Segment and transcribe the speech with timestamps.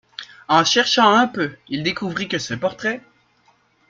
[0.47, 3.01] En cherchant un peu, il découvrit que ce portrait...